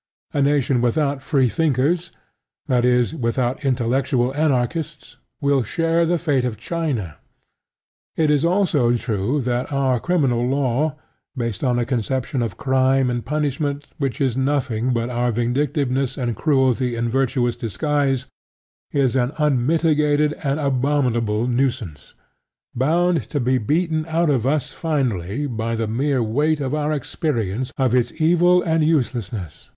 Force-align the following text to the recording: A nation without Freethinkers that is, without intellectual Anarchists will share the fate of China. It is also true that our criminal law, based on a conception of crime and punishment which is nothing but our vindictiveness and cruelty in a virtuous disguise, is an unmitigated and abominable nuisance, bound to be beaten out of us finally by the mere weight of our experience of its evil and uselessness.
A 0.33 0.41
nation 0.41 0.81
without 0.81 1.21
Freethinkers 1.21 2.11
that 2.65 2.83
is, 2.83 3.13
without 3.13 3.63
intellectual 3.63 4.33
Anarchists 4.33 5.17
will 5.41 5.61
share 5.61 6.07
the 6.07 6.17
fate 6.17 6.43
of 6.43 6.57
China. 6.57 7.17
It 8.15 8.31
is 8.31 8.43
also 8.43 8.95
true 8.95 9.41
that 9.41 9.71
our 9.71 9.99
criminal 9.99 10.43
law, 10.47 10.95
based 11.37 11.63
on 11.63 11.77
a 11.77 11.85
conception 11.85 12.41
of 12.41 12.57
crime 12.57 13.11
and 13.11 13.23
punishment 13.23 13.89
which 13.99 14.19
is 14.19 14.35
nothing 14.35 14.91
but 14.91 15.11
our 15.11 15.31
vindictiveness 15.31 16.17
and 16.17 16.35
cruelty 16.35 16.95
in 16.95 17.05
a 17.05 17.09
virtuous 17.09 17.55
disguise, 17.55 18.25
is 18.91 19.15
an 19.15 19.31
unmitigated 19.37 20.33
and 20.43 20.59
abominable 20.59 21.45
nuisance, 21.45 22.15
bound 22.73 23.29
to 23.29 23.39
be 23.39 23.59
beaten 23.59 24.07
out 24.07 24.31
of 24.31 24.47
us 24.47 24.73
finally 24.73 25.45
by 25.45 25.75
the 25.75 25.87
mere 25.87 26.23
weight 26.23 26.59
of 26.59 26.73
our 26.73 26.91
experience 26.91 27.71
of 27.77 27.93
its 27.93 28.11
evil 28.19 28.63
and 28.63 28.83
uselessness. 28.83 29.69